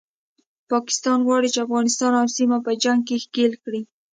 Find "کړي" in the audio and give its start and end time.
3.63-3.81